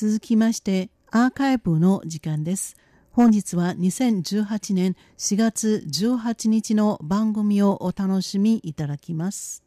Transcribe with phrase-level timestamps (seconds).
[0.00, 2.76] 続きましてアーカイブの時間です。
[3.10, 9.64] 本日は2018年4月18日の番組をお楽しみいただきます。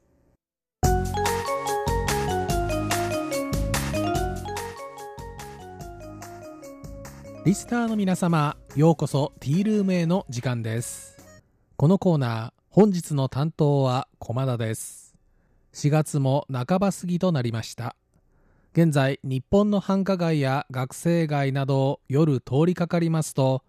[7.43, 11.43] リスターの皆様、ようこそティールームへの時間です。
[11.75, 15.13] このコーナー、本日の担当は駒田です。
[15.73, 17.97] 4月も半ば過ぎとなりました。
[18.73, 23.63] 現在、日本の繁華街や学生街など夜通りかかりますと、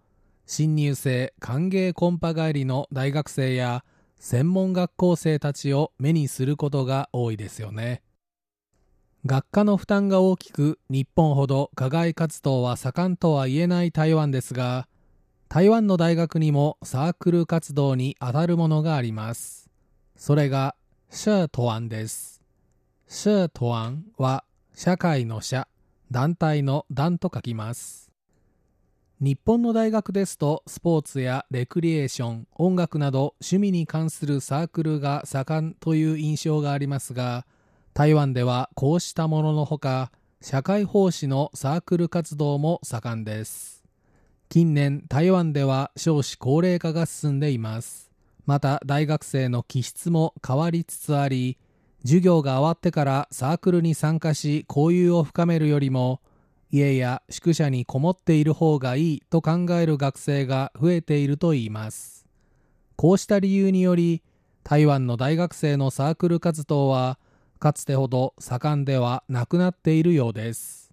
[0.45, 3.83] 新入生歓迎コンパ帰りの大学生や
[4.15, 8.01] 専門学校生たちを目にすることが多いですよね。
[9.25, 14.87] 学科の負担が大きく日本ほど課外活動は盛んとは言えない台湾ですが
[15.47, 19.69] 台湾の大学にもサークル活動に当たるものがあります
[20.17, 20.75] それが
[21.09, 22.41] シェートワンです
[23.07, 24.43] シェートワンは
[24.75, 25.67] 社会の社
[26.09, 28.11] 団体の団と書きます。
[29.21, 37.45] 日本の大学ですとスポーツやレクリエーション音楽など趣味に関するサークルが盛んという印象がありますが
[37.93, 40.11] 台湾ではこうしたもののほか
[40.41, 43.83] 社会奉仕のサークル活動も盛んです。
[44.49, 48.11] 近年台湾では少子高齢化が進んでいます。
[48.47, 51.59] また大学生の気質も変わりつつあり
[52.03, 56.21] 授業が終わってからサークルに参加し交友を深めるよりも
[56.69, 62.25] 家や宿舎にこもっている方がいいと考える学生が増えているといいます。
[62.95, 64.21] こうした理由により
[64.63, 67.19] 台湾の大学生のサークル活動は
[67.59, 70.91] かつてほど盛んではなくなっているようです。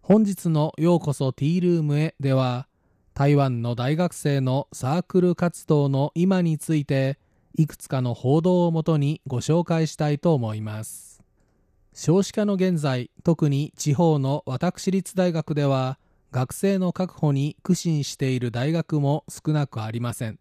[0.00, 2.66] 本日のようこそティールームへでは
[3.14, 7.18] 台湾の大学生のサークル活動の今について
[7.54, 11.22] いくつかの報道をもとにご紹介したいと思います。
[11.92, 15.98] 少子化の現在特に地方の私立大学では
[16.30, 20.38] 学生の確保に苦心している大学も少なくありません。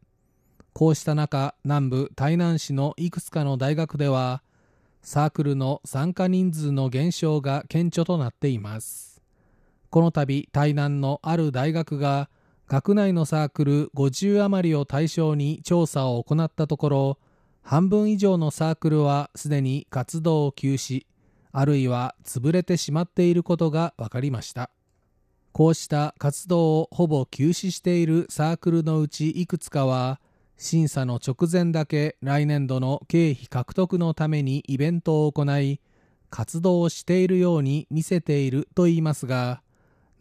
[0.73, 4.41] こうした中南部台南市のいくつかの大学では
[5.01, 9.21] サークルの参加人数の減少が顕著となっています。
[9.89, 12.29] この度台南のある大学が
[12.71, 17.19] 学内のサークル50余りを対象に調査を行ったところ
[17.63, 21.05] 半分以上のサークルはすでに活動を休止
[21.51, 24.71] あるいは潰れてしまっていることが分かりました。
[25.51, 30.21] こうした活動をほぼ休止しているサークルのうちいくつかは
[30.55, 35.81] 審査の直前だけ来年度の経費獲得のためにイベントを行い
[36.29, 39.61] 活動をしているように見せていると言いますが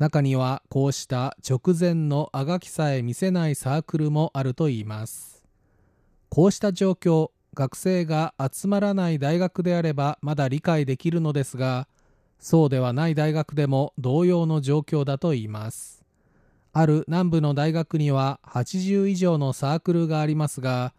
[0.00, 5.44] 中にはこうした直前のあがきさえ見せないサークルもあると言います。
[6.31, 11.87] こうした状況学生が集まらない大学であればまだ理解できるのですが
[12.39, 16.03] そうではない大学でも同様の状況だと言います。
[16.72, 20.94] ある南部の大学には80以上のサークルがありますが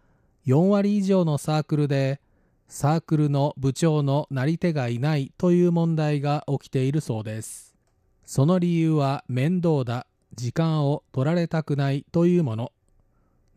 [0.45, 2.21] 4割以上のサークルで
[2.67, 7.70] サークルの部長のなり手がいないという問題が起きているそうです。
[8.31, 10.07] その理由は面倒だ。
[10.35, 12.71] 時間を取られたくないというもの。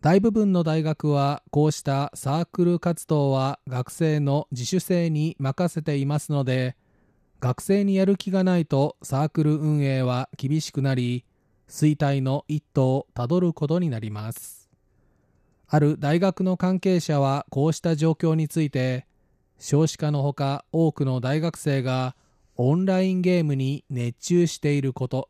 [0.01, 6.75] 大部分の大学はこうしたサークル活動は学生の自主性に任せていますので
[7.39, 11.25] 学生にやる気がないとサークル運営は厳しくなり
[11.69, 14.69] 衰退の一途をたどることになります。
[15.69, 19.07] ある大学の関係者はこうした状況について
[19.57, 22.17] 少子化のほか多くの大学生が
[22.57, 25.29] オンラインゲームに熱中していること。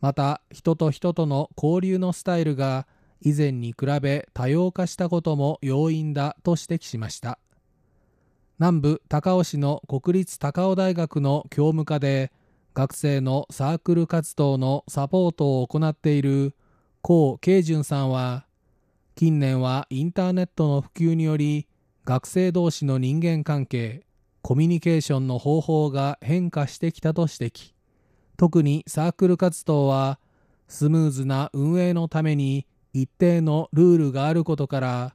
[0.00, 2.86] また人と人との交流のスタイルが
[3.20, 7.38] 以前に比べ多様化したことも要因だと指摘しました。
[8.58, 12.32] 南部高尾市の国立高尾大学の教務課で
[12.74, 16.54] 学生のサークル活動のサポートを行っている
[17.02, 18.46] 高慶順さんは
[19.14, 21.66] 近年はインターネットの普及により
[22.04, 24.04] 学生同士の人間関係
[24.42, 27.72] コミュニケーションの方法が変化してきたと指摘。
[28.36, 30.18] 特にサークル活動は
[30.68, 35.14] スムーズな運営のために一定のルールがあることから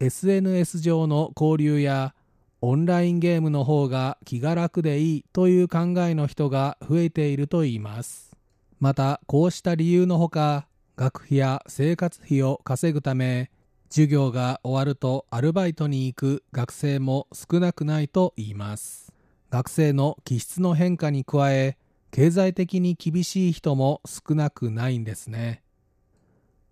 [0.00, 2.14] SNS 上の交流や
[2.60, 8.36] オンラインゲームの方が気が楽でいいという考えの人が増えているといいます。
[8.78, 10.66] またこうした理由のほか
[10.96, 13.50] 学費や生活費を稼ぐため
[13.88, 19.12] 授業が終わるとアルバイトに行く学生も少なくないと言います。
[19.50, 21.78] 学生の気質の変化に加え
[22.10, 25.62] 経済的に厳しい人も少なくないんですね。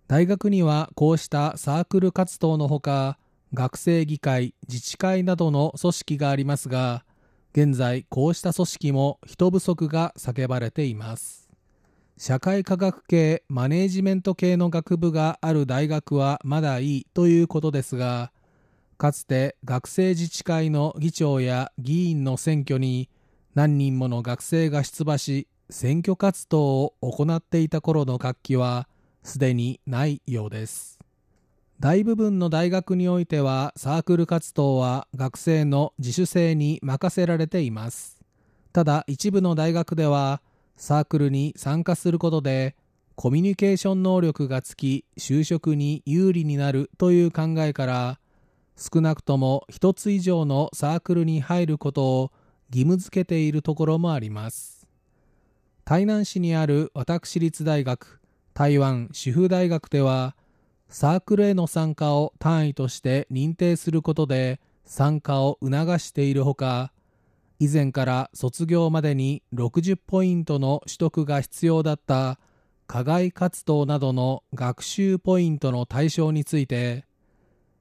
[0.06, 3.18] 大学にはこうしたサークル活動のほか
[3.54, 7.04] 学生議会自治会などの組織がありますが
[7.52, 11.43] 現在こうした組織も人不足が叫ばれています。
[12.16, 18.30] 社会科学系マネージメント系の学部がある大学はまだいいということですが
[18.96, 23.08] かつて学生自治会の議長や議員の選挙に
[23.56, 28.86] 何人もの学生が出馬し選挙活動を行っていた頃の活気は
[29.24, 31.00] すでにないようです。
[31.80, 38.20] 大部分の大学においてはサークル活動は学生の自主性に任せられています。
[38.72, 40.40] ただ一部の大学では
[40.76, 42.76] サークルに参加することで
[43.14, 48.18] コミュニケーション能力がつき就職に有利になるという考えから
[48.76, 52.32] 少なくとも一つ以上のサークルに入ることを
[52.70, 54.88] 義務付けているところもあります。
[55.84, 58.20] 台南市にある私立大学
[58.54, 60.34] 台湾主婦大学では
[60.88, 66.92] サークルへの参加を単位として認定することで参加を促しているほか
[67.58, 72.38] 以前から卒業までに60ポイントの取得が必要だった
[72.86, 77.06] 課外活動などの学習ポイントの対象について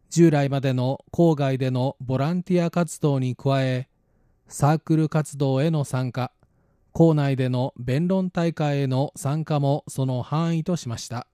[0.10, 3.90] 従来までの郊外でのボランティア活動に加え
[4.48, 6.32] サークル活動への参加
[6.92, 11.26] 校内での弁論大会への参加もその範囲としました。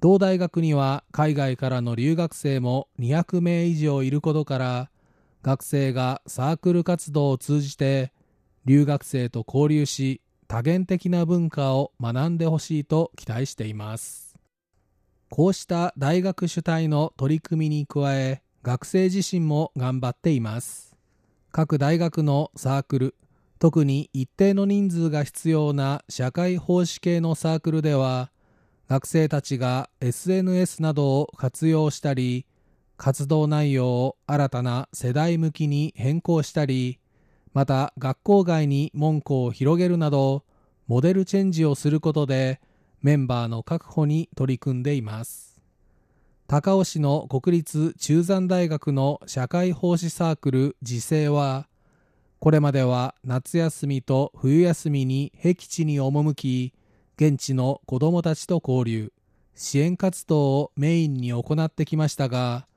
[0.00, 4.90] 同大学には海外からの留学生も200名以上いることから
[5.46, 8.12] 学生がサークル活動を通じて
[8.64, 14.34] 留学生と交流し多元的な文化を学んでほしいと期待しています。
[15.30, 20.96] こうした大学主体の取り組みに加え学生自身も頑張っています。
[21.52, 23.14] 各大学のサークル
[23.60, 28.32] 特に一定の人数が必要な社会奉仕系のサークルでは
[28.88, 32.46] 学生たちが SNS などを活用したり
[32.96, 36.98] 活動内容を新たな世代向きに変更したり
[37.52, 40.44] また学校外に門戸を広げるなど
[40.86, 42.60] モデルチェンジをすることで
[43.02, 45.60] メンバーの確保に取り組んでいます。
[46.48, 51.66] 高尾市の国立中山大学の社会奉仕サークル時世は
[52.38, 56.72] これまでは夏休みと冬休みに僻地に赴き
[57.16, 59.12] 現地の子どもたちと交流
[59.56, 62.68] 支援活動をメインに行ってきましたが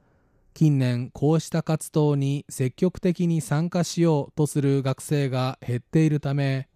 [0.59, 6.67] 近年こうした活動に積極的に参加しようとする学生が減っているため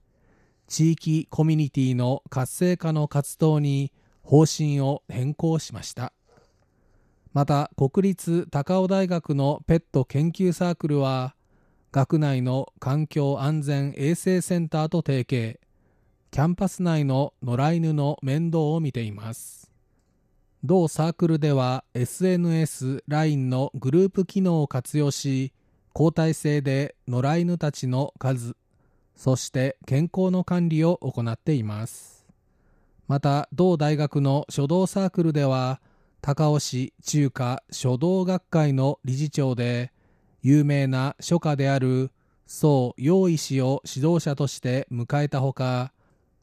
[0.69, 3.91] 地域コミュニティの活性化の活動に
[4.21, 6.13] 方針を変更しました。
[7.33, 11.35] また国立高尾大学のペット研究サークルは
[11.91, 15.59] 学内の環境安全衛生センターと提携
[16.31, 19.72] キャンパス内の野良犬の面倒を見ています。
[20.65, 25.51] 同サークルでは SNS、LINE のグループ機能を活用し
[25.93, 28.55] 交代制で野良犬たちの数
[29.13, 32.25] そして健康の管理を行っています。
[33.09, 35.81] また同大学の書道サークルでは
[36.21, 39.91] 高尾市中華書道学会の理事長で
[40.41, 42.09] 有名な書家である
[42.47, 45.91] 宋陽医師を指導者として迎えたほか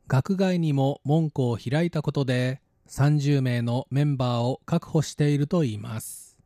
[0.09, 2.61] 学外にも門戸を開いたことで
[2.91, 6.37] 30名のメンバーを確保しているといいます。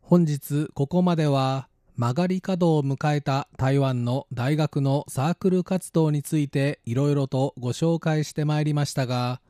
[0.00, 9.40] 本日ここまでは曲がり角を迎えた台湾の大学のサークル活動についていろいろとご紹介してまいりましたが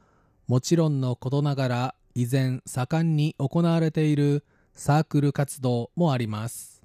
[0.49, 6.83] もちろんのことながら依然盛んに行われているサークル活動もあります。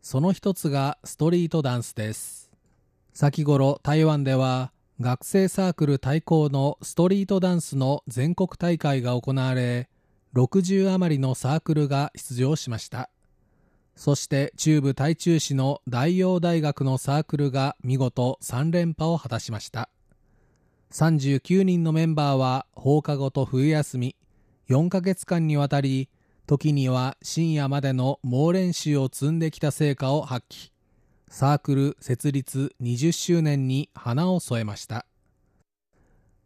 [0.00, 2.50] その一つがストリートダンスです。
[3.12, 9.88] 先頃台湾では学生サークル対抗のストリートダンスの全国大会が行われ
[10.34, 13.08] 60余りのサークルが出場しました。
[13.96, 19.88] そして中部台中市の大洋大学のサークルが見事3連覇を果たしました。
[20.92, 24.16] 39人のメンバーは放課後と冬休み
[24.68, 26.10] 4ヶ月間にわたり
[26.46, 30.69] 時には深夜までの猛練習を積んできた成果を発揮。
[31.32, 35.06] サークル設立20周年に花を添えました。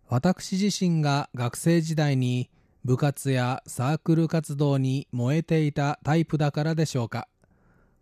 [0.08, 2.50] 私自身が学生時代に
[2.84, 7.28] 部活やサークル活動に燃えていたタイプだからでしょうか。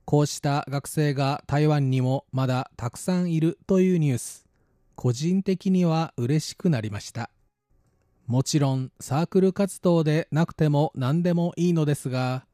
[0.04, 4.44] こうした学生が台湾にもまだたくさんいるというニュース。
[4.96, 7.30] 個人的には嬉しくなりました。
[8.26, 12.44] もちろんサークル活動でなくても何でもいいのですが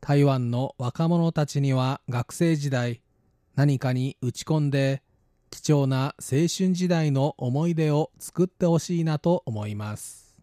[0.00, 3.00] 台湾の若者たちには学生時代
[3.56, 5.02] 何かに打ち込んで
[5.50, 10.36] 貴重な青春時代の思い出を作ってほしいなと思います。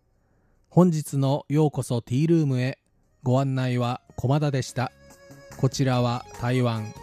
[0.69, 2.79] 本日のようこそティールームへ。
[3.21, 4.91] ご案内は駒田でした。
[5.57, 6.85] こちらは台湾。